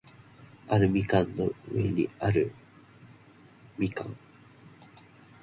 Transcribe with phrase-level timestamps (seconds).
[0.67, 2.51] アルミ缶の上にある
[3.77, 4.15] 蜜柑